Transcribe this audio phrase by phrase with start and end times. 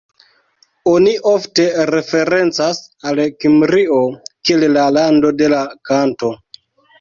[0.91, 2.79] Oni ofte referencas
[3.11, 3.99] al Kimrio
[4.49, 5.61] kiel la "lando de la
[5.93, 6.33] kanto".